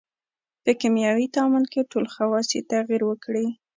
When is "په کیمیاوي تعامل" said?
0.63-1.65